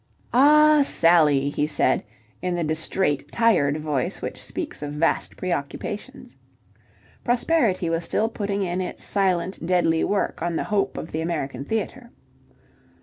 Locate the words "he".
1.51-1.67